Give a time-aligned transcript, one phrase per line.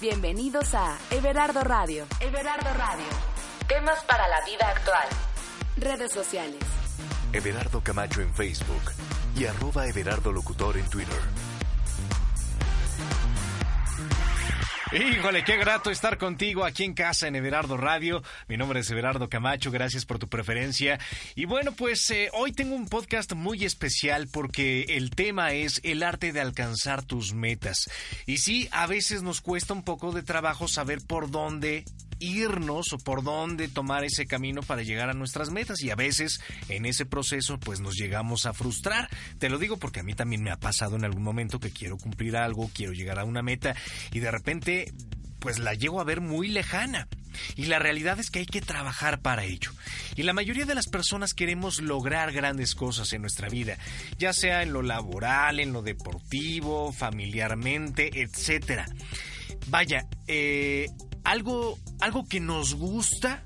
[0.00, 2.06] Bienvenidos a Everardo Radio.
[2.20, 3.04] Everardo Radio.
[3.66, 5.08] Temas para la vida actual.
[5.76, 6.60] Redes sociales.
[7.32, 8.92] Everardo Camacho en Facebook
[9.34, 11.18] y arroba Everardo Locutor en Twitter.
[14.90, 18.22] Híjole, qué grato estar contigo aquí en casa en Everardo Radio.
[18.48, 20.98] Mi nombre es Everardo Camacho, gracias por tu preferencia.
[21.34, 26.02] Y bueno, pues eh, hoy tengo un podcast muy especial porque el tema es el
[26.02, 27.90] arte de alcanzar tus metas.
[28.24, 31.84] Y sí, a veces nos cuesta un poco de trabajo saber por dónde
[32.18, 36.40] irnos o por dónde tomar ese camino para llegar a nuestras metas y a veces
[36.68, 39.08] en ese proceso pues nos llegamos a frustrar.
[39.38, 41.96] Te lo digo porque a mí también me ha pasado en algún momento que quiero
[41.96, 43.74] cumplir algo, quiero llegar a una meta
[44.12, 44.92] y de repente
[45.38, 47.08] pues la llego a ver muy lejana.
[47.54, 49.70] Y la realidad es que hay que trabajar para ello.
[50.16, 53.78] Y la mayoría de las personas queremos lograr grandes cosas en nuestra vida,
[54.18, 58.86] ya sea en lo laboral, en lo deportivo, familiarmente, etcétera.
[59.68, 60.86] Vaya, eh,
[61.28, 63.44] algo, algo que nos gusta,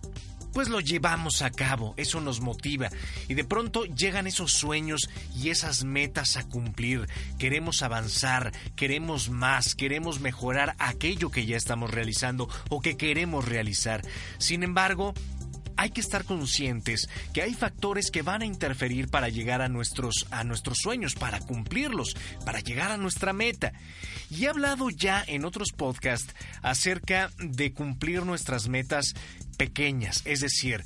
[0.53, 2.91] pues lo llevamos a cabo, eso nos motiva
[3.27, 7.09] y de pronto llegan esos sueños y esas metas a cumplir.
[7.41, 14.03] Queremos avanzar, queremos más, queremos mejorar aquello que ya estamos realizando o que queremos realizar.
[14.39, 15.13] Sin embargo,
[15.83, 20.29] hay que estar conscientes que hay factores que van a interferir para llegar a nuestros,
[20.31, 23.73] a nuestros sueños, para cumplirlos, para llegar a nuestra meta.
[24.31, 29.15] Y he hablado ya en otros podcasts acerca de cumplir nuestras metas
[29.59, 30.85] pequeñas, es decir,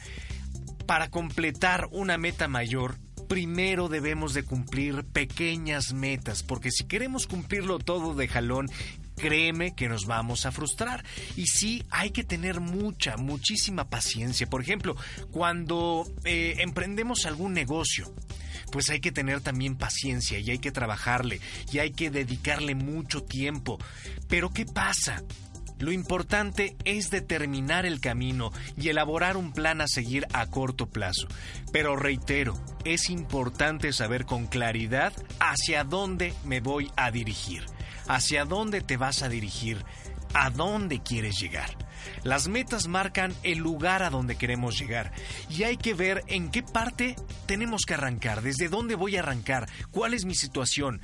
[0.86, 2.96] para completar una meta mayor,
[3.28, 8.70] primero debemos de cumplir pequeñas metas, porque si queremos cumplirlo todo de jalón,
[9.16, 11.04] créeme que nos vamos a frustrar.
[11.36, 14.46] Y sí, hay que tener mucha, muchísima paciencia.
[14.48, 14.96] Por ejemplo,
[15.30, 18.14] cuando eh, emprendemos algún negocio,
[18.70, 21.40] pues hay que tener también paciencia y hay que trabajarle
[21.72, 23.78] y hay que dedicarle mucho tiempo.
[24.28, 25.22] Pero ¿qué pasa?
[25.78, 31.28] Lo importante es determinar el camino y elaborar un plan a seguir a corto plazo.
[31.70, 37.75] Pero reitero, es importante saber con claridad hacia dónde me voy a dirigir
[38.08, 39.84] hacia dónde te vas a dirigir,
[40.34, 41.76] a dónde quieres llegar.
[42.22, 45.12] Las metas marcan el lugar a donde queremos llegar
[45.48, 47.16] y hay que ver en qué parte
[47.46, 51.00] tenemos que arrancar, desde dónde voy a arrancar, cuál es mi situación,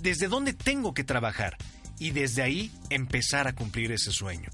[0.00, 1.56] desde dónde tengo que trabajar
[1.98, 4.50] y desde ahí empezar a cumplir ese sueño.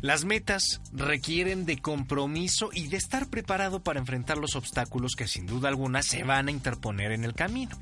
[0.00, 5.46] Las metas requieren de compromiso y de estar preparado para enfrentar los obstáculos que sin
[5.46, 7.78] duda alguna se van a interponer en el camino.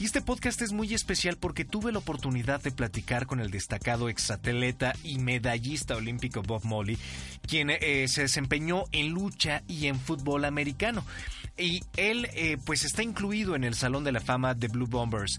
[0.00, 4.08] Y este podcast es muy especial porque tuve la oportunidad de platicar con el destacado
[4.08, 6.96] exatleta y medallista olímpico Bob Molly,
[7.46, 11.04] quien eh, se desempeñó en lucha y en fútbol americano.
[11.58, 15.38] Y él eh, pues está incluido en el Salón de la Fama de Blue Bombers.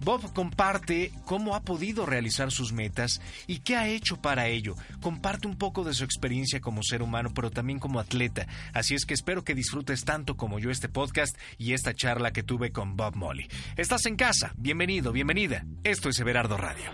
[0.00, 4.76] Bob comparte cómo ha podido realizar sus metas y qué ha hecho para ello.
[5.00, 8.46] Comparte un poco de su experiencia como ser humano, pero también como atleta.
[8.72, 12.44] Así es que espero que disfrutes tanto como yo este podcast y esta charla que
[12.44, 13.48] tuve con Bob Molly.
[13.98, 15.64] Estás en casa, bienvenido, bienvenida.
[15.82, 16.84] Esto es Everardo Radio.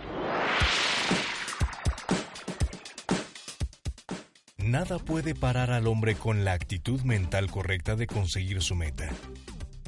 [4.57, 9.07] Nada puede parar al hombre con la actitud mental correcta de conseguir su meta.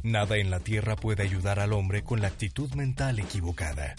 [0.03, 3.95] Nada en la Tierra puede ayudar al hombre con la actitud mental equivocada.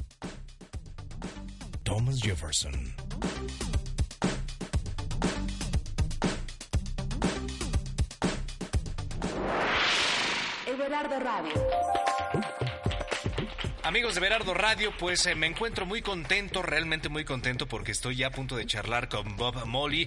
[1.82, 2.94] Thomas Jefferson.
[10.68, 11.97] Everardo Radio.
[13.88, 18.16] Amigos de Berardo Radio, pues eh, me encuentro muy contento, realmente muy contento porque estoy
[18.16, 20.06] ya a punto de charlar con Bob Molly,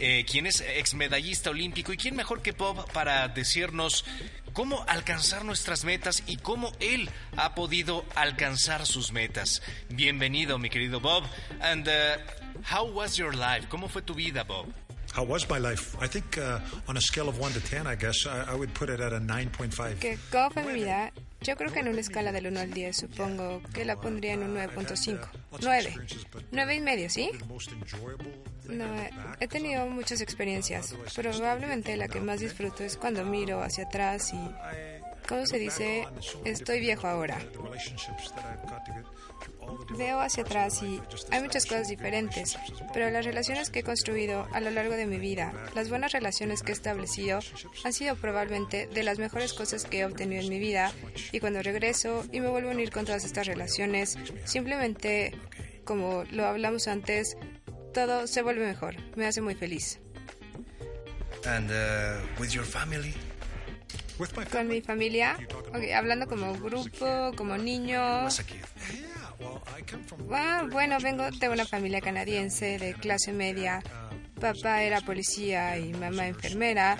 [0.00, 4.04] eh, quien es ex medallista olímpico y quién mejor que Bob para decirnos
[4.52, 9.62] cómo alcanzar nuestras metas y cómo él ha podido alcanzar sus metas.
[9.88, 11.22] Bienvenido, mi querido Bob.
[11.60, 12.18] And uh,
[12.74, 13.68] how was your life?
[13.68, 14.66] ¿Cómo fue tu vida, Bob?
[15.14, 15.96] How was my life?
[16.02, 16.58] I think uh,
[16.88, 19.12] on a scale of 1 to 10, I guess, I, I would put it at
[19.12, 20.00] a 9.5.
[20.00, 21.12] Que ¿Cómo fue mi vida?
[21.42, 24.42] Yo creo que en una escala del 1 al 10 supongo que la pondría en
[24.44, 25.28] un 9.5.
[25.60, 25.94] 9.
[26.50, 27.30] 9 y medio, ¿sí?
[28.68, 28.84] No,
[29.40, 30.94] he tenido muchas experiencias.
[31.14, 36.06] Probablemente la que más disfruto es cuando miro hacia atrás y ¿cómo se dice?
[36.44, 37.38] Estoy viejo ahora.
[39.96, 41.00] Veo hacia atrás y
[41.30, 42.56] hay muchas cosas diferentes,
[42.92, 46.62] pero las relaciones que he construido a lo largo de mi vida, las buenas relaciones
[46.62, 47.40] que he establecido,
[47.84, 50.92] han sido probablemente de las mejores cosas que he obtenido en mi vida
[51.30, 55.34] y cuando regreso y me vuelvo a unir con todas estas relaciones, simplemente,
[55.84, 57.36] como lo hablamos antes,
[57.92, 59.98] todo se vuelve mejor, me hace muy feliz.
[61.44, 63.14] And uh, with your family?
[64.52, 65.36] Con mi familia,
[65.74, 68.28] okay, hablando como grupo, como niño.
[70.32, 73.82] Ah, bueno, vengo de una familia canadiense de clase media.
[74.40, 76.98] Papá era policía y mamá enfermera,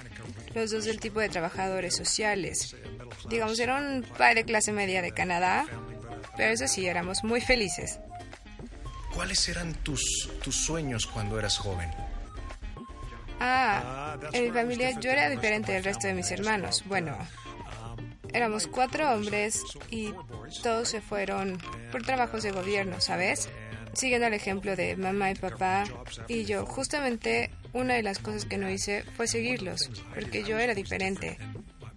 [0.55, 2.77] los dos del tipo de trabajadores sociales.
[3.29, 5.67] Digamos, era un padre de clase media de Canadá,
[6.37, 7.99] pero eso sí, éramos muy felices.
[9.15, 11.91] ¿Cuáles eran tus, tus sueños cuando eras joven?
[13.41, 16.85] Ah, en mi familia yo era diferente del resto de mis hermanos.
[16.87, 17.17] Bueno,
[18.33, 20.13] éramos cuatro hombres y
[20.63, 21.59] todos se fueron
[21.91, 23.49] por trabajos de gobierno, ¿sabes?
[23.95, 25.85] Siguiendo el ejemplo de mamá y papá
[26.29, 30.75] y yo, justamente una de las cosas que no hice fue seguirlos, porque yo era
[30.75, 31.39] diferente.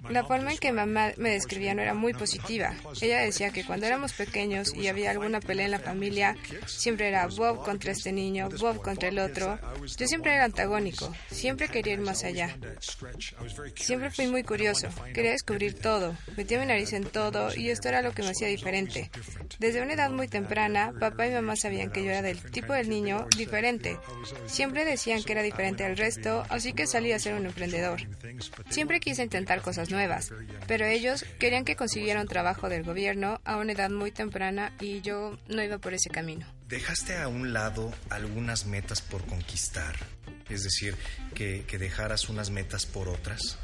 [0.09, 2.73] La forma en que mamá me describía no era muy positiva.
[3.01, 6.35] Ella decía que cuando éramos pequeños y había alguna pelea en la familia,
[6.65, 9.59] siempre era Bob contra este niño, Bob contra el otro.
[9.97, 12.55] Yo siempre era antagónico, siempre quería ir más allá.
[13.75, 18.01] Siempre fui muy curioso, quería descubrir todo, metía mi nariz en todo y esto era
[18.01, 19.09] lo que me hacía diferente.
[19.59, 22.89] Desde una edad muy temprana, papá y mamá sabían que yo era del tipo del
[22.89, 23.97] niño diferente.
[24.45, 28.01] Siempre decían que era diferente al resto, así que salí a ser un emprendedor.
[28.69, 29.94] Siempre quise intentar cosas nuevas,
[30.67, 35.01] pero ellos querían que consiguiera un trabajo del gobierno a una edad muy temprana y
[35.01, 36.45] yo no iba por ese camino.
[36.67, 39.95] ¿Dejaste a un lado algunas metas por conquistar?
[40.49, 40.95] Es decir,
[41.33, 43.57] que, que dejaras unas metas por otras.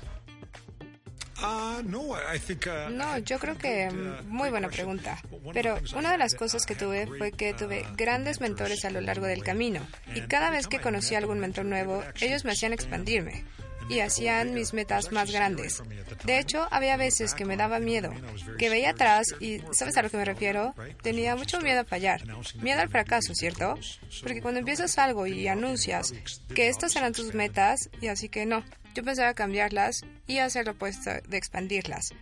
[2.90, 3.90] No, yo creo que
[4.28, 5.20] muy buena pregunta.
[5.54, 9.26] Pero una de las cosas que tuve fue que tuve grandes mentores a lo largo
[9.26, 9.86] del camino.
[10.14, 13.44] Y cada vez que conocí a algún mentor nuevo, ellos me hacían expandirme
[13.92, 15.84] y hacían mis metas más grandes.
[16.24, 18.14] De hecho, había veces que me daba miedo,
[18.58, 20.74] que veía atrás y, ¿sabes a lo que me refiero?
[21.02, 22.22] Tenía mucho miedo a fallar,
[22.62, 23.76] miedo al fracaso, ¿cierto?
[24.24, 26.14] Porque cuando empiezas algo y anuncias
[26.56, 28.64] que estas eran tus metas, y así que no,
[28.96, 32.14] yo pensaba cambiarlas y hacer lo opuesto de expandirlas.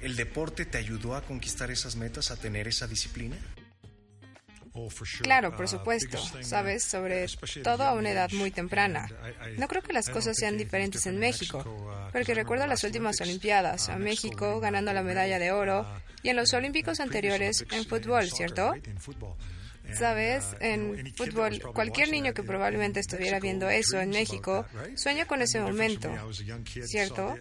[0.00, 3.36] ¿El deporte te ayudó a conquistar esas metas, a tener esa disciplina?
[5.22, 7.26] Claro, por supuesto, sabes, sobre
[7.62, 9.08] todo a una edad muy temprana.
[9.58, 11.64] No creo que las cosas sean diferentes en México,
[12.12, 15.86] porque recuerdo las últimas Olimpiadas, a México ganando la medalla de oro
[16.22, 18.74] y en los Olímpicos anteriores en fútbol, ¿cierto?
[19.92, 25.60] Sabes, en fútbol, cualquier niño que probablemente estuviera viendo eso en México sueña con ese
[25.60, 26.10] momento,
[26.84, 27.36] ¿cierto?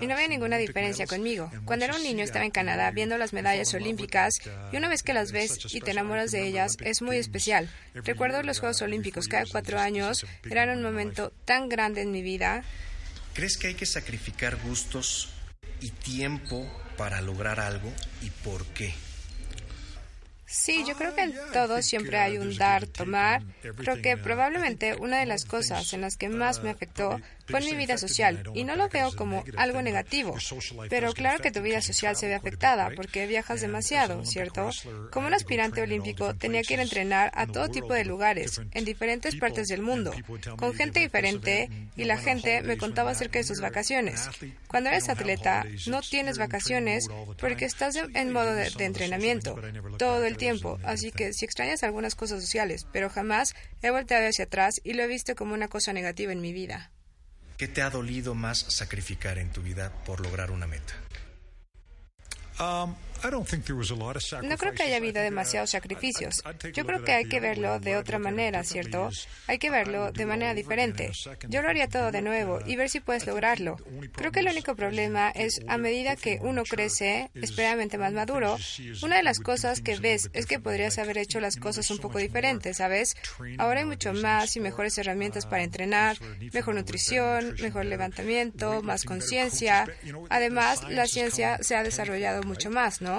[0.00, 1.50] Y no había ninguna diferencia conmigo.
[1.64, 4.34] Cuando era un niño estaba en Canadá viendo las medallas olímpicas
[4.72, 7.70] y una vez que las ves y te enamoras de ellas es muy especial.
[7.94, 12.64] Recuerdo los Juegos Olímpicos cada cuatro años, eran un momento tan grande en mi vida.
[13.34, 15.30] ¿Crees que hay que sacrificar gustos
[15.80, 16.66] y tiempo
[16.96, 17.92] para lograr algo
[18.22, 18.94] y por qué?
[20.54, 23.42] Sí, yo creo que en todo siempre hay un dar, tomar.
[23.76, 27.74] Creo que probablemente una de las cosas en las que más me afectó en mi
[27.74, 30.36] vida social, y no lo veo como algo negativo,
[30.88, 34.70] pero claro que tu vida social se ve afectada porque viajas demasiado, ¿cierto?
[35.10, 38.84] Como un aspirante olímpico tenía que ir a entrenar a todo tipo de lugares, en
[38.84, 40.12] diferentes partes del mundo,
[40.56, 44.28] con gente diferente, y la gente me contaba acerca de sus vacaciones.
[44.66, 49.60] Cuando eres atleta, no tienes vacaciones porque estás en modo de, de entrenamiento
[49.98, 54.44] todo el tiempo, así que si extrañas algunas cosas sociales, pero jamás he volteado hacia
[54.44, 56.90] atrás y lo he visto como una cosa negativa en mi vida.
[57.56, 60.94] ¿Qué te ha dolido más sacrificar en tu vida por lograr una meta?
[64.42, 66.42] No creo que haya habido demasiados sacrificios.
[66.72, 69.10] Yo creo que hay que verlo de otra manera, ¿cierto?
[69.46, 71.10] Hay que verlo de manera diferente.
[71.48, 73.76] Yo lo haría todo de nuevo y ver si puedes lograrlo.
[74.12, 78.56] Creo que el único problema es a medida que uno crece, esperadamente más maduro,
[79.02, 82.18] una de las cosas que ves es que podrías haber hecho las cosas un poco
[82.18, 83.16] diferentes, ¿sabes?
[83.58, 86.18] Ahora hay mucho más y mejores herramientas para entrenar,
[86.52, 89.86] mejor nutrición, mejor levantamiento, más conciencia.
[90.28, 93.13] Además, la ciencia se ha desarrollado mucho más, ¿no?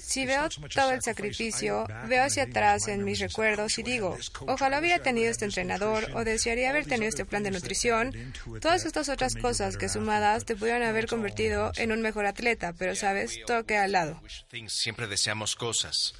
[0.00, 5.02] Si veo todo el sacrificio, veo hacia atrás en mis recuerdos y digo, ojalá hubiera
[5.02, 8.12] tenido este entrenador o desearía haber tenido este plan de nutrición.
[8.60, 12.94] Todas estas otras cosas que sumadas te pudieran haber convertido en un mejor atleta, pero
[12.94, 14.22] sabes, todo queda al lado.
[14.68, 16.14] Siempre deseamos cosas.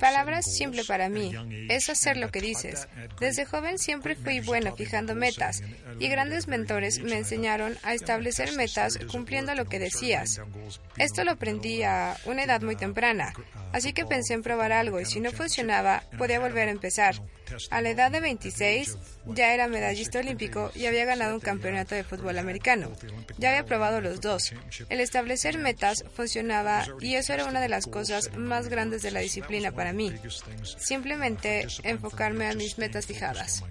[0.00, 1.32] Palabras simple para mí
[1.68, 2.88] es hacer lo que dices.
[3.18, 5.62] Desde joven siempre fui bueno fijando metas
[5.98, 10.40] y grandes mentores me enseñaron a establecer metas cumpliendo lo que decías.
[10.96, 13.32] Esto lo aprendí a una edad muy temprana,
[13.72, 17.20] así que pensé en probar algo y si no funcionaba podía volver a empezar.
[17.70, 22.04] A la edad de 26 ya era medallista olímpico y había ganado un campeonato de
[22.04, 22.90] fútbol americano.
[23.38, 24.52] Ya había probado los dos.
[24.88, 29.20] El establecer metas funcionaba y eso era una de las cosas más grandes de la
[29.20, 30.12] disciplina para mí.
[30.78, 33.62] Simplemente enfocarme a mis metas fijadas.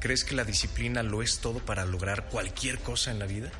[0.00, 3.50] ¿Crees que la disciplina lo es todo para lograr cualquier cosa en la vida?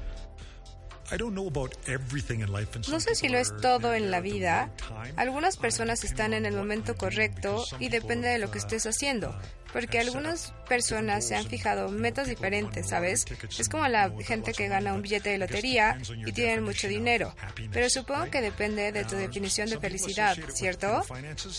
[2.88, 4.70] No sé si lo es todo en la vida.
[5.16, 9.37] Algunas personas están en el momento correcto y depende de lo que estés haciendo.
[9.73, 13.25] Porque algunas personas se han fijado metas diferentes, ¿sabes?
[13.58, 17.34] Es como la gente que gana un billete de lotería y tienen mucho dinero.
[17.73, 21.02] Pero supongo que depende de tu definición de felicidad, ¿cierto?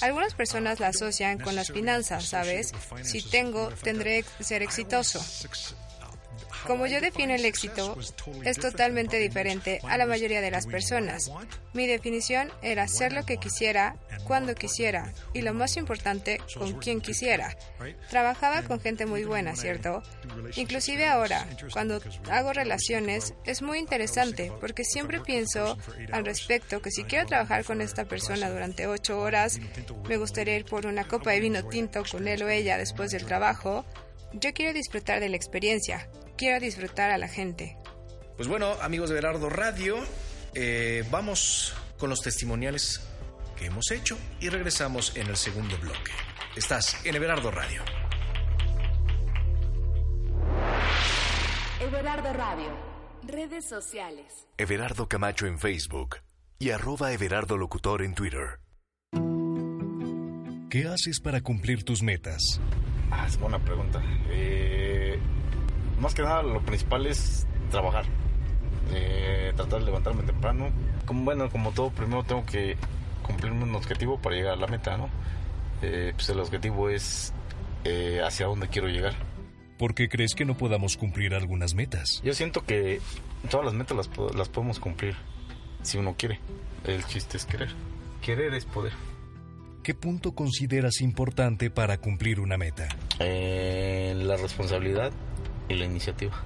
[0.01, 2.71] Algunas personas la asocian con las finanzas, ¿sabes?
[3.03, 5.19] Si tengo, tendré ser exitoso.
[6.65, 7.97] Como yo defino el éxito,
[8.43, 11.31] es totalmente diferente a la mayoría de las personas.
[11.73, 13.95] Mi definición era hacer lo que quisiera,
[14.25, 17.55] cuando quisiera y lo más importante, con quien quisiera.
[18.09, 20.01] Trabajaba con gente muy buena, ¿cierto?
[20.55, 25.77] Inclusive ahora, cuando hago relaciones, es muy interesante porque siempre pienso
[26.11, 29.59] al respecto que si quiero trabajar con esta persona durante ocho horas,
[30.07, 33.25] me gustaría ir por una copa de vino tinto con él o ella después del
[33.25, 33.85] trabajo,
[34.33, 37.77] yo quiero disfrutar de la experiencia, quiero disfrutar a la gente.
[38.35, 39.97] Pues bueno, amigos de Berardo Radio,
[40.53, 43.01] eh, vamos con los testimoniales
[43.57, 46.11] que hemos hecho y regresamos en el segundo bloque.
[46.55, 47.83] Estás en Everardo Radio.
[51.79, 52.95] Everardo Radio.
[53.23, 54.47] Redes sociales.
[54.57, 56.17] Everardo Camacho en Facebook
[56.59, 58.59] y arroba Everardo Locutor en Twitter.
[60.69, 62.59] ¿Qué haces para cumplir tus metas?
[63.11, 64.01] Ah, es buena pregunta.
[64.29, 65.14] Eh,
[66.05, 68.05] más que nada, lo principal es trabajar.
[68.93, 70.69] Eh, tratar de levantarme temprano.
[71.05, 72.77] Como, bueno, como todo, primero tengo que
[73.23, 75.09] cumplir un objetivo para llegar a la meta, ¿no?
[75.81, 77.33] Eh, pues el objetivo es
[77.85, 79.15] eh, hacia dónde quiero llegar.
[79.79, 82.21] ¿Por qué crees que no podamos cumplir algunas metas?
[82.23, 83.01] Yo siento que
[83.49, 85.15] todas las metas las, las podemos cumplir
[85.81, 86.39] si uno quiere.
[86.83, 87.69] El chiste es querer.
[88.21, 88.93] Querer es poder.
[89.81, 92.87] ¿Qué punto consideras importante para cumplir una meta?
[93.19, 95.11] Eh, la responsabilidad
[95.69, 96.43] y la iniciativa.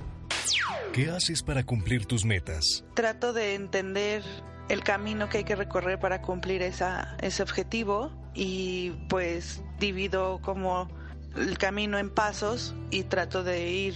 [0.94, 2.84] ¿Qué haces para cumplir tus metas?
[2.96, 4.24] Trato de entender
[4.70, 10.88] el camino que hay que recorrer para cumplir esa, ese objetivo y pues divido como
[11.36, 13.96] el camino en pasos y trato de ir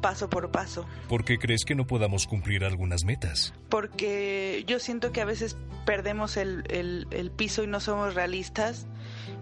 [0.00, 0.86] paso por paso.
[1.08, 3.54] ¿Por qué crees que no podamos cumplir algunas metas?
[3.68, 8.86] Porque yo siento que a veces perdemos el, el, el, piso y no somos realistas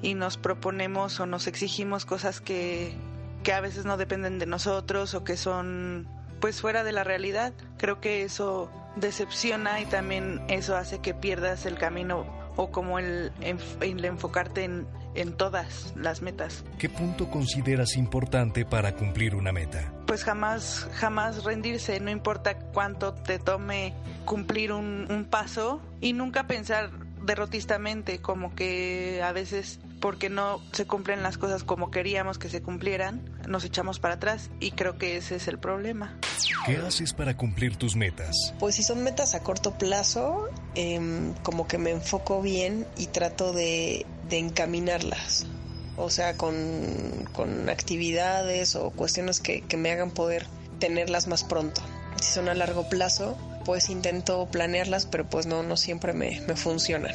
[0.03, 2.95] y nos proponemos o nos exigimos cosas que,
[3.45, 6.09] que a veces no dependen de nosotros o que son
[6.41, 7.53] pues fuera de la realidad.
[7.79, 13.33] Creo que eso decepciona y también eso hace que pierdas el camino o como el,
[13.41, 16.65] el enfocarte en, en todas las metas.
[16.79, 19.93] ¿Qué punto consideras importante para cumplir una meta?
[20.07, 26.47] Pues jamás, jamás rendirse, no importa cuánto te tome cumplir un, un paso y nunca
[26.47, 26.91] pensar
[27.25, 32.61] derrotistamente, como que a veces porque no se cumplen las cosas como queríamos que se
[32.61, 36.19] cumplieran, nos echamos para atrás y creo que ese es el problema.
[36.67, 38.53] ¿Qué haces para cumplir tus metas?
[38.61, 41.01] Pues si son metas a corto plazo, eh,
[41.43, 45.47] como que me enfoco bien y trato de, de encaminarlas.
[45.97, 50.47] O sea, con, con, actividades o cuestiones que, que me hagan poder
[50.81, 51.81] tenerlas más pronto.
[52.21, 56.57] Si son a largo plazo, pues intento planearlas, pero pues no, no siempre me, me
[56.57, 57.15] funcionan.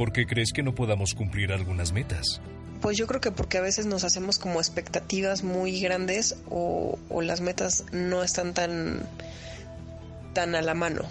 [0.00, 2.40] ¿Por qué crees que no podamos cumplir algunas metas?
[2.80, 7.20] Pues yo creo que porque a veces nos hacemos como expectativas muy grandes o, o
[7.20, 9.06] las metas no están tan,
[10.32, 11.02] tan a la mano.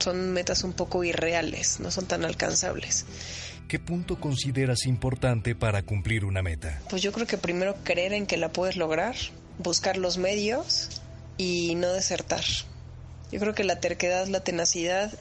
[0.00, 3.06] Son metas un poco irreales, no son tan alcanzables.
[3.68, 6.82] ¿Qué punto consideras importante para cumplir una meta?
[6.90, 9.14] Pues yo creo que primero creer en que la puedes lograr,
[9.60, 11.00] buscar los medios
[11.36, 12.42] y no desertar.
[13.30, 15.12] Yo creo que la terquedad, la tenacidad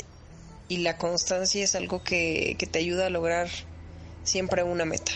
[0.68, 3.48] y la constancia es algo que, que te ayuda a lograr
[4.24, 5.12] siempre una meta.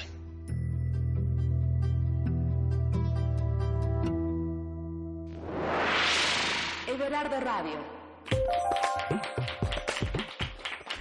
[6.87, 8.01] Everardo Radio.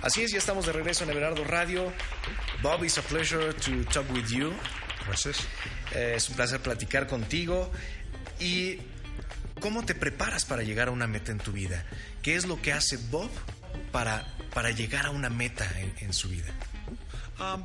[0.02, 1.92] Así es, ya estamos de regreso en Everardo Radio.
[2.62, 4.52] Bob, it's a pleasure to talk with you.
[5.06, 5.46] Gracias.
[5.94, 7.70] Eh, es un placer platicar contigo.
[8.38, 8.78] Y
[9.60, 11.84] ¿Cómo te preparas para llegar a una meta en tu vida?
[12.22, 13.30] ¿Qué es lo que hace Bob
[13.92, 15.66] para, para llegar a una meta
[15.98, 16.52] en, su vida?
[17.38, 17.62] Um,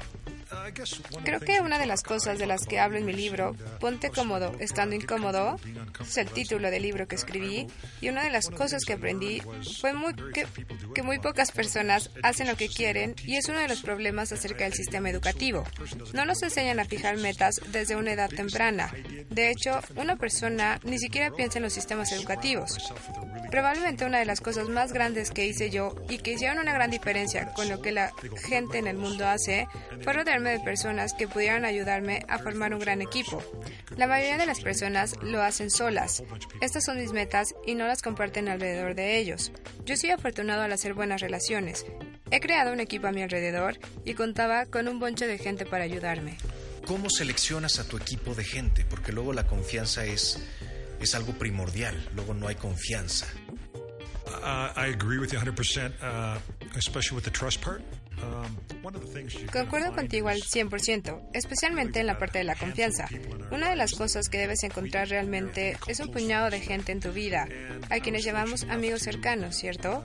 [1.24, 4.56] Creo que una de las cosas de las que hablo en mi libro, Ponte cómodo,
[4.60, 5.60] estando incómodo,
[6.00, 7.68] es el título del libro que escribí,
[8.02, 9.42] y una de las cosas que aprendí
[9.80, 10.48] fue muy, que,
[10.94, 14.64] que muy pocas personas hacen lo que quieren y es uno de los problemas acerca
[14.64, 15.64] del sistema educativo.
[16.14, 18.92] No nos enseñan a fijar metas desde una edad temprana.
[19.30, 22.78] De hecho, una persona ni siquiera piensa en los sistemas educativos.
[23.52, 26.92] Probablemente una de las cosas más grandes que hice yo y que hicieron una gran
[26.92, 28.12] diferencia con lo que la
[28.48, 29.68] gente en el mundo hace
[30.04, 33.42] fue rodearme de personas que pudieran ayudarme a formar un gran equipo.
[33.98, 36.24] La mayoría de las personas lo hacen solas.
[36.62, 39.52] Estas son mis metas y no las comparten alrededor de ellos.
[39.86, 41.86] Yo soy afortunado al hacer buenas relaciones.
[42.32, 45.84] He creado un equipo a mi alrededor y contaba con un bonche de gente para
[45.84, 46.38] ayudarme.
[46.86, 48.86] ¿Cómo seleccionas a tu equipo de gente?
[48.86, 50.40] Porque luego la confianza es,
[51.00, 53.28] es algo primordial, luego no hay confianza.
[54.28, 56.38] Uh, I agree with you 100%, uh,
[56.76, 57.82] especially with the trust part.
[59.52, 63.08] Concuerdo contigo al 100%, especialmente en la parte de la confianza.
[63.52, 67.12] Una de las cosas que debes encontrar realmente es un puñado de gente en tu
[67.12, 67.48] vida,
[67.90, 70.04] a quienes llamamos amigos cercanos, ¿cierto?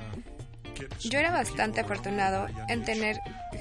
[1.00, 3.20] Yo era bastante afortunado en tener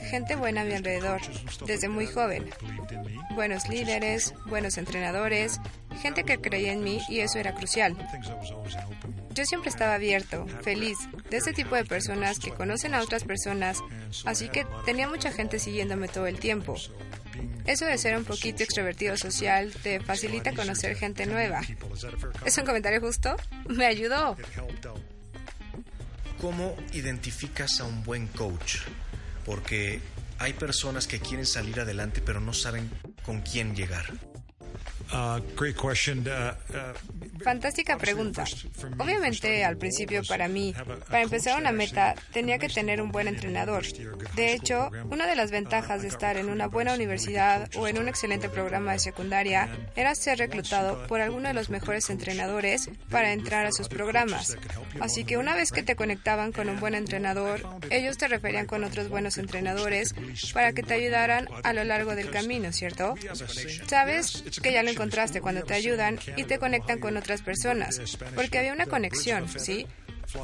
[0.09, 1.21] gente buena a mi alrededor
[1.65, 2.49] desde muy joven.
[3.35, 5.59] Buenos líderes, buenos entrenadores,
[6.01, 7.95] gente que creía en mí y eso era crucial.
[9.31, 10.97] Yo siempre estaba abierto, feliz,
[11.29, 13.79] de ese tipo de personas que conocen a otras personas,
[14.25, 16.75] así que tenía mucha gente siguiéndome todo el tiempo.
[17.65, 21.61] Eso de ser un poquito extrovertido social te facilita conocer gente nueva.
[22.43, 23.35] ¿Es un comentario justo?
[23.67, 24.35] Me ayudó.
[26.41, 28.77] ¿Cómo identificas a un buen coach?
[29.49, 29.99] Porque
[30.37, 32.87] hay personas que quieren salir adelante pero no saben
[33.23, 34.05] con quién llegar.
[35.11, 36.19] Uh, great question.
[36.27, 36.93] Uh, uh,
[37.43, 38.45] Fantástica pregunta.
[38.97, 40.73] Obviamente, al principio para mí,
[41.07, 43.85] para empezar una meta, tenía que tener un buen entrenador.
[44.35, 48.07] De hecho, una de las ventajas de estar en una buena universidad o en un
[48.07, 53.65] excelente programa de secundaria era ser reclutado por alguno de los mejores entrenadores para entrar
[53.65, 54.57] a sus programas.
[54.99, 58.83] Así que una vez que te conectaban con un buen entrenador, ellos te referían con
[58.83, 60.13] otros buenos entrenadores
[60.53, 63.15] para que te ayudaran a lo largo del camino, ¿cierto?
[63.87, 68.01] Sabes que ya lo encontraste cuando te ayudan y te conectan con otras personas,
[68.33, 69.85] porque había una conexión, ¿sí?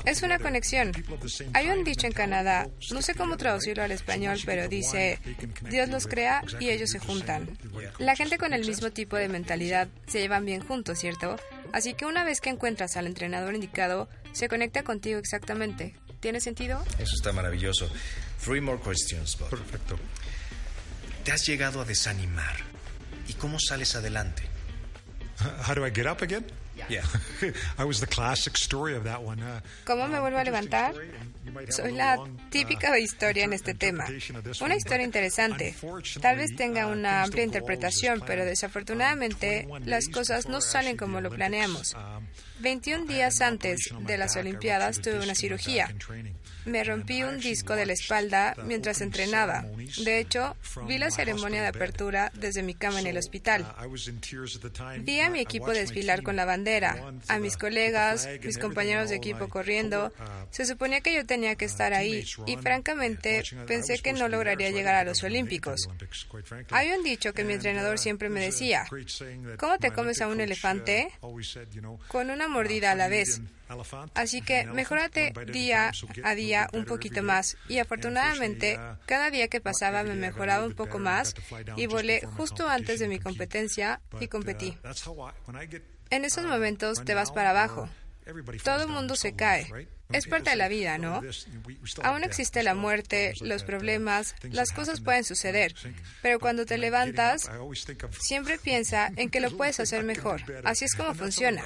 [0.05, 0.91] Es una conexión.
[1.53, 5.19] Hay un dicho en Canadá, no sé cómo traducirlo al español, pero dice,
[5.69, 7.57] Dios los crea y ellos se juntan.
[7.97, 11.37] La gente con el mismo tipo de mentalidad se llevan bien juntos, ¿cierto?
[11.73, 15.95] Así que una vez que encuentras al entrenador indicado, se conecta contigo exactamente.
[16.19, 16.83] ¿Tiene sentido?
[16.99, 17.89] Eso está maravilloso.
[18.43, 19.49] Three more questions, Bob.
[19.49, 19.97] Perfecto.
[21.23, 22.55] ¿Te has llegado a desanimar?
[23.27, 24.43] ¿Y cómo sales adelante?
[25.67, 26.45] How do I get up again?
[26.89, 27.03] Yeah.
[27.77, 29.39] I was the classic story of that one.
[29.39, 30.93] Uh, ¿Cómo me vuelvo a levantar?
[31.69, 32.17] Soy la
[32.49, 34.05] típica historia en este tema.
[34.61, 35.75] Una historia interesante.
[36.21, 41.95] Tal vez tenga una amplia interpretación, pero desafortunadamente las cosas no salen como lo planeamos.
[42.59, 45.93] 21 días antes de las Olimpiadas tuve una cirugía.
[46.65, 49.65] Me rompí un disco de la espalda mientras entrenaba.
[50.03, 50.55] De hecho,
[50.87, 53.67] vi la ceremonia de apertura desde mi cama en el hospital.
[55.01, 59.47] Vi a mi equipo desfilar con la bandera, a mis colegas, mis compañeros de equipo
[59.47, 60.11] corriendo.
[60.49, 64.95] Se suponía que yo tenía que estar ahí y francamente pensé que no lograría llegar
[64.95, 65.89] a los Olímpicos.
[66.71, 68.85] Hay un dicho que mi entrenador siempre me decía,
[69.57, 71.11] ¿cómo te comes a un elefante?
[72.07, 73.41] Con una mordida a la vez.
[74.13, 75.91] Así que mejorate día
[76.23, 77.57] a día un poquito más.
[77.67, 81.35] Y afortunadamente, cada día que pasaba me mejoraba un poco más
[81.75, 84.77] y volé justo antes de mi competencia y competí.
[86.11, 87.89] En esos momentos te vas para abajo.
[88.63, 89.87] Todo el mundo se cae.
[90.11, 91.21] Es parte de la vida, ¿no?
[92.03, 95.73] Aún existe la muerte, los problemas, las cosas pueden suceder,
[96.21, 97.49] pero cuando te levantas,
[98.19, 100.41] siempre piensa en que lo puedes hacer mejor.
[100.63, 101.63] Así es como funciona.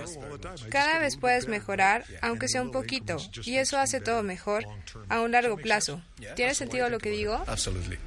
[0.70, 4.66] Cada vez puedes mejorar, aunque sea un poquito, y eso hace todo mejor
[5.10, 6.02] a un largo plazo.
[6.36, 7.44] ¿Tiene sentido lo que digo?
[7.46, 8.00] Absolutely.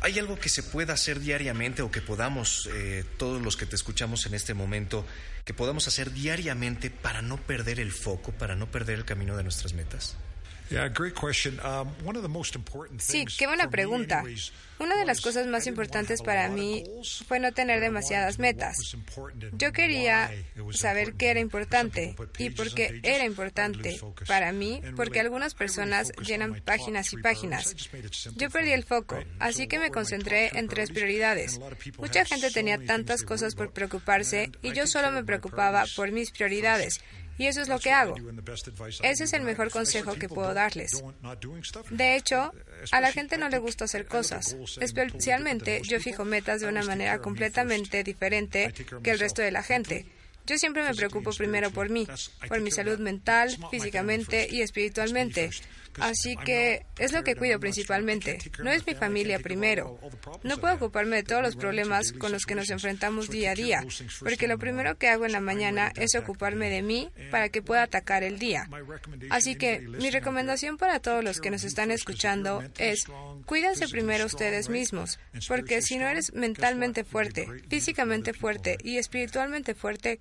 [0.00, 3.74] ¿Hay algo que se pueda hacer diariamente o que podamos, eh, todos los que te
[3.74, 5.04] escuchamos en este momento,
[5.44, 9.42] que podamos hacer diariamente para no perder el foco, para no perder el camino de
[9.42, 10.16] nuestras metas?
[12.98, 14.22] Sí, qué buena pregunta.
[14.80, 16.84] Una de las cosas más importantes para mí
[17.26, 18.76] fue no tener demasiadas metas.
[19.52, 20.30] Yo quería
[20.72, 26.60] saber qué era importante y por qué era importante para mí, porque algunas personas llenan
[26.64, 27.74] páginas y páginas.
[28.36, 31.58] Yo perdí el foco, así que me concentré en tres prioridades.
[31.98, 37.00] Mucha gente tenía tantas cosas por preocuparse y yo solo me preocupaba por mis prioridades.
[37.38, 38.14] Y eso es lo que hago.
[39.02, 41.02] Ese es el mejor consejo que puedo darles.
[41.90, 42.52] De hecho,
[42.90, 44.56] a la gente no le gusta hacer cosas.
[44.80, 50.06] Especialmente yo fijo metas de una manera completamente diferente que el resto de la gente.
[50.46, 52.08] Yo siempre me preocupo primero por mí,
[52.48, 55.50] por mi salud mental, físicamente y espiritualmente.
[56.00, 58.38] Así que es lo que cuido principalmente.
[58.62, 59.98] No es mi familia primero.
[60.42, 63.84] No puedo ocuparme de todos los problemas con los que nos enfrentamos día a día,
[64.20, 67.82] porque lo primero que hago en la mañana es ocuparme de mí para que pueda
[67.82, 68.68] atacar el día.
[69.30, 73.04] Así que mi recomendación para todos los que nos están escuchando es
[73.46, 80.20] cuídense primero ustedes mismos, porque si no eres mentalmente fuerte, físicamente fuerte y espiritualmente fuerte,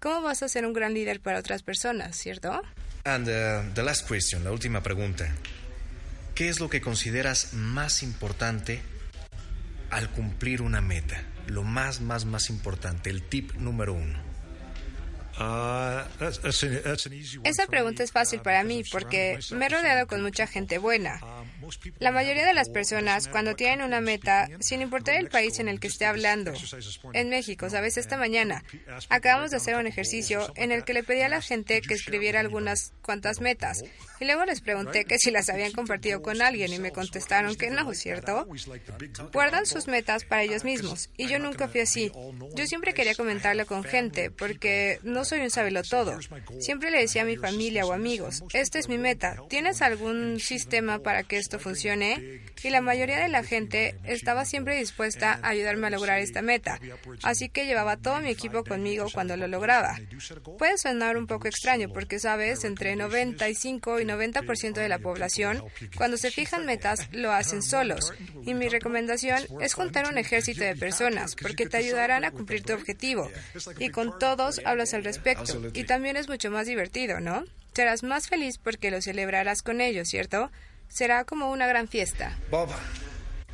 [0.00, 2.60] ¿Cómo vas a ser un gran líder para otras personas, cierto?
[3.04, 5.30] And uh, the last question, la última pregunta.
[6.34, 8.80] ¿Qué es lo que consideras más importante
[9.90, 11.22] al cumplir una meta?
[11.46, 14.18] Lo más, más, más importante, el tip número uno.
[15.38, 16.00] Uh,
[17.44, 21.20] Esa pregunta es fácil para mí porque me he rodeado con mucha gente buena.
[21.98, 25.80] La mayoría de las personas, cuando tienen una meta, sin importar el país en el
[25.80, 26.52] que esté hablando,
[27.12, 28.62] en México, sabes, esta mañana,
[29.08, 32.40] acabamos de hacer un ejercicio en el que le pedí a la gente que escribiera
[32.40, 33.84] algunas cuantas metas.
[34.20, 37.70] Y luego les pregunté que si las habían compartido con alguien y me contestaron que
[37.70, 38.46] no, ¿cierto?
[39.32, 41.10] Guardan sus metas para ellos mismos.
[41.16, 42.12] Y yo nunca fui así.
[42.54, 45.50] Yo siempre quería comentarlo con gente porque no soy un
[45.88, 46.18] todo.
[46.60, 49.36] Siempre le decía a mi familia o amigos, esta es mi meta.
[49.48, 52.42] ¿Tienes algún sistema para que esto funcione?
[52.62, 56.80] Y la mayoría de la gente estaba siempre dispuesta a ayudarme a lograr esta meta.
[57.22, 59.98] Así que llevaba todo mi equipo conmigo cuando lo lograba.
[60.58, 65.62] Puede sonar un poco extraño porque, sabes, entre 95 y 90% de la población,
[65.96, 68.12] cuando se fijan metas, lo hacen solos.
[68.44, 72.72] Y mi recomendación es juntar un ejército de personas porque te ayudarán a cumplir tu
[72.72, 73.30] objetivo.
[73.78, 75.60] Y con todos hablas al respecto.
[75.74, 77.44] Y también es mucho más divertido, ¿no?
[77.74, 80.50] Serás más feliz porque lo celebrarás con ellos, ¿cierto?
[80.94, 82.38] Será como una gran fiesta.
[82.52, 82.70] Bob,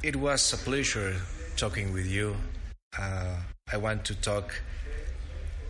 [0.02, 1.16] it was a pleasure
[1.56, 2.36] talking with you.
[2.98, 3.36] Uh,
[3.72, 4.52] I want to talk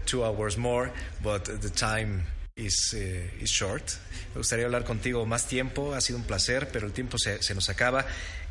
[0.05, 0.91] two hours more,
[1.23, 2.25] but the time
[2.57, 2.99] is, uh,
[3.41, 3.97] is short.
[4.35, 7.55] Me gustaría hablar contigo más tiempo, ha sido un placer, pero el tiempo se, se
[7.55, 8.05] nos acaba.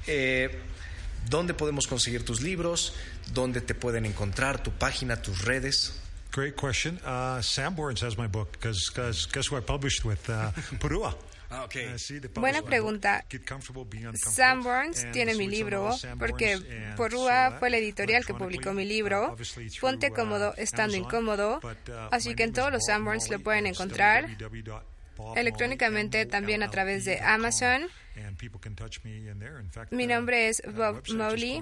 [0.08, 0.50] Eh,
[1.30, 2.94] ¿Dónde podemos conseguir tus libros?
[3.34, 4.64] ¿Dónde te pueden encontrar?
[4.64, 5.92] ¿Tu página, tus redes?
[6.32, 6.98] Great question.
[7.06, 11.14] Uh, Sanborns has my book because guess who I published with uh, Purua.
[11.52, 13.26] Ah, uh, Buena pregunta.
[14.14, 16.60] Sanborns tiene mi libro porque
[16.96, 19.36] Porrua fue la editorial que publicó mi libro.
[19.82, 21.60] Ponte cómodo estando incómodo.
[22.12, 24.28] Así que en todos los Sanborns lo pueden encontrar
[25.36, 27.88] electrónicamente también a través de Amazon.
[29.92, 31.62] Mi nombre es Bob Molly.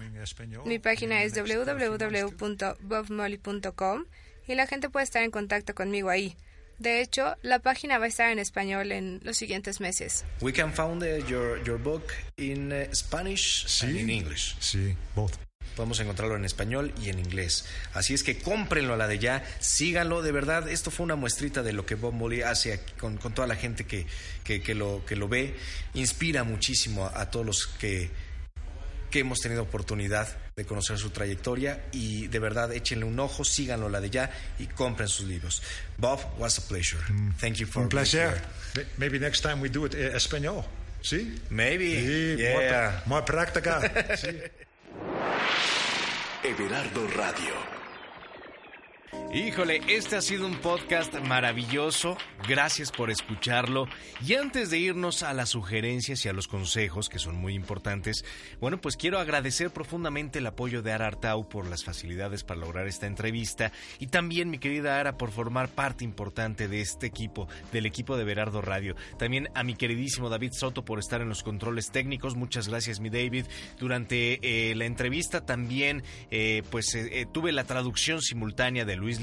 [0.66, 4.06] Mi página es www.bobmolly.com
[4.48, 6.38] y la gente puede estar en contacto conmigo ahí.
[6.80, 10.24] De hecho, la página va a estar en español en los siguientes meses.
[10.42, 14.56] We can find uh, your, your book in uh, Spanish sí, and in English.
[14.60, 15.34] Sí, both.
[15.76, 17.66] Podemos encontrarlo en español y en inglés.
[17.94, 20.24] Así es que cómprenlo a la de ya, síganlo.
[20.24, 23.48] De verdad, esto fue una muestrita de lo que Bob Molly hace con, con toda
[23.48, 24.08] la gente que,
[24.44, 25.56] que, que, lo, que lo ve.
[25.94, 28.10] Inspira muchísimo a, a todos los que
[29.18, 33.90] que hemos tenido oportunidad de conocer su trayectoria y de verdad échenle un ojo, síganlo
[33.90, 35.64] la de ya y compren sus libros.
[35.98, 37.02] Bob, was a pleasure.
[37.10, 37.32] Mm.
[37.40, 38.40] Thank you for Un placer.
[38.98, 40.64] Maybe next time we do it in español.
[41.02, 41.36] ¿Sí?
[41.50, 41.96] Maybe.
[41.96, 43.04] Sí, yeah.
[43.08, 43.82] Más práctica.
[44.18, 44.40] sí.
[46.44, 47.77] Everardo Radio.
[49.34, 52.16] Híjole, este ha sido un podcast maravilloso.
[52.48, 53.86] Gracias por escucharlo.
[54.26, 58.24] Y antes de irnos a las sugerencias y a los consejos, que son muy importantes,
[58.62, 62.88] bueno, pues quiero agradecer profundamente el apoyo de Ara Artau por las facilidades para lograr
[62.88, 67.86] esta entrevista y también mi querida Ara por formar parte importante de este equipo, del
[67.86, 68.96] equipo de Berardo Radio.
[69.20, 72.38] También a mi queridísimo David Soto por estar en los controles técnicos.
[72.38, 73.46] Muchas gracias, mi David.
[73.78, 79.18] Durante eh, la entrevista también, eh, pues eh, tuve la traducción simultánea de Luis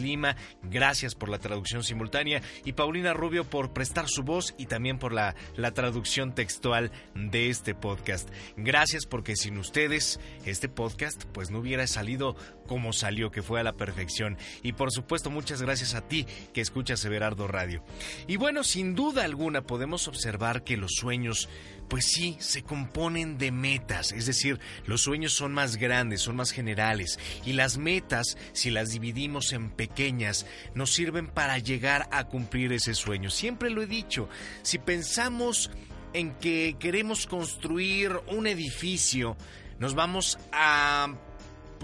[0.63, 5.13] Gracias por la traducción simultánea, y Paulina Rubio por prestar su voz y también por
[5.13, 8.29] la, la traducción textual de este podcast.
[8.57, 12.37] Gracias porque sin ustedes este podcast pues no hubiera salido
[12.67, 14.37] como salió, que fue a la perfección.
[14.63, 17.83] Y por supuesto muchas gracias a ti que escuchas Everardo Radio.
[18.27, 21.49] Y bueno, sin duda alguna podemos observar que los sueños
[21.89, 26.51] pues sí, se componen de metas, es decir, los sueños son más grandes, son más
[26.51, 32.73] generales, y las metas, si las dividimos en pequeñas, nos sirven para llegar a cumplir
[32.73, 33.31] ese sueño.
[33.31, 34.29] Siempre lo he dicho,
[34.63, 35.71] si pensamos
[36.13, 39.37] en que queremos construir un edificio,
[39.79, 41.15] nos vamos a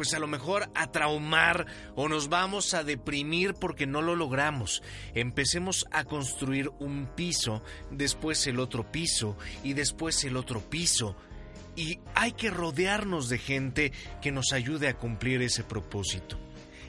[0.01, 4.83] pues a lo mejor a traumar o nos vamos a deprimir porque no lo logramos.
[5.15, 11.17] Empecemos a construir un piso, después el otro piso y después el otro piso.
[11.77, 16.39] Y hay que rodearnos de gente que nos ayude a cumplir ese propósito.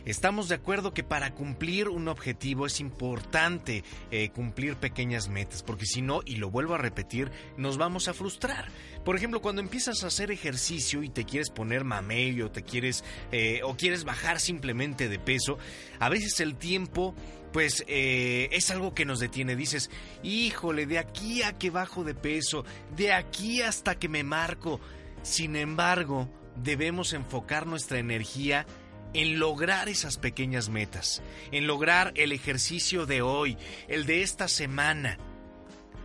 [0.06, 5.86] Estamos de acuerdo que para cumplir un objetivo es importante eh, cumplir pequeñas metas, porque
[5.86, 8.70] si no, y lo vuelvo a repetir, nos vamos a frustrar.
[9.06, 13.62] Por ejemplo, cuando empiezas a hacer ejercicio y te quieres poner mamello, te quieres eh,
[13.64, 15.58] o quieres bajar simplemente de peso,
[16.00, 17.16] a veces el tiempo
[17.52, 19.56] pues eh, es algo que nos detiene.
[19.56, 19.90] Dices,
[20.24, 22.64] híjole, de aquí a que bajo de peso,
[22.96, 24.80] de aquí hasta que me marco.
[25.22, 28.66] Sin embargo, debemos enfocar nuestra energía
[29.14, 31.22] en lograr esas pequeñas metas,
[31.52, 35.18] en lograr el ejercicio de hoy, el de esta semana.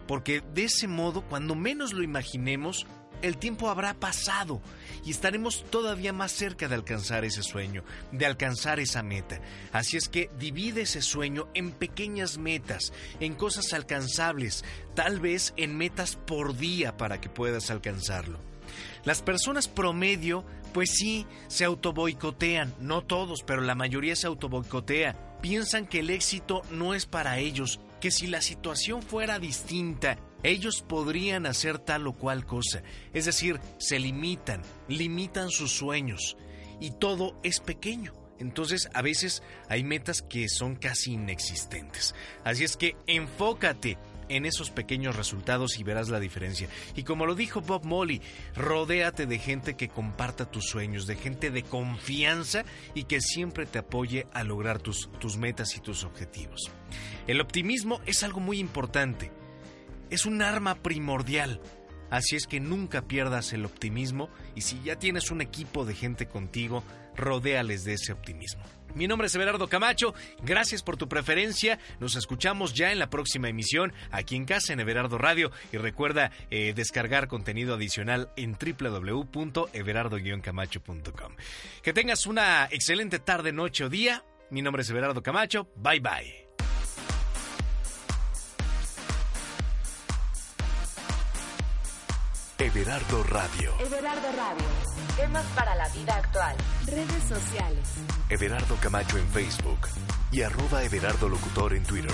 [0.07, 2.87] Porque de ese modo, cuando menos lo imaginemos,
[3.23, 4.61] el tiempo habrá pasado
[5.05, 9.41] y estaremos todavía más cerca de alcanzar ese sueño, de alcanzar esa meta.
[9.73, 14.65] Así es que divide ese sueño en pequeñas metas, en cosas alcanzables,
[14.95, 18.39] tal vez en metas por día para que puedas alcanzarlo.
[19.05, 20.45] Las personas promedio
[20.77, 25.39] pues sí, se autoboicotean, no todos, pero la mayoría se autoboicotea.
[25.41, 30.85] Piensan que el éxito no es para ellos, que si la situación fuera distinta, ellos
[30.87, 32.83] podrían hacer tal o cual cosa.
[33.15, 36.37] Es decir, se limitan, limitan sus sueños
[36.79, 38.13] y todo es pequeño.
[38.39, 42.15] Entonces a veces hay metas que son casi inexistentes.
[42.45, 43.97] Así es que enfócate
[44.29, 46.69] en esos pequeños resultados y verás la diferencia.
[46.95, 48.21] Y como lo dijo Bob Molly,
[48.55, 53.79] rodéate de gente que comparta tus sueños, de gente de confianza y que siempre te
[53.79, 56.71] apoye a lograr tus, tus metas y tus objetivos.
[57.27, 59.33] El optimismo es algo muy importante.
[60.11, 61.61] Es un arma primordial.
[62.11, 66.27] Así es que nunca pierdas el optimismo y si ya tienes un equipo de gente
[66.27, 66.85] contigo,
[67.17, 68.63] rodéales de ese optimismo.
[68.95, 73.51] Mi nombre es Everardo Camacho, gracias por tu preferencia, nos escuchamos ya en la próxima
[73.51, 81.33] emisión aquí en casa en Everardo Radio y recuerda eh, descargar contenido adicional en www.everardo-camacho.com.
[81.83, 86.47] Que tengas una excelente tarde, noche o día, mi nombre es Everardo Camacho, bye bye.
[92.59, 93.75] Everardo Radio.
[93.79, 94.96] Everardo Radio.
[95.17, 96.55] Temas para la vida actual.
[96.85, 97.89] Redes sociales.
[98.29, 99.89] Everardo Camacho en Facebook
[100.31, 102.13] y arroba Everardo Locutor en Twitter.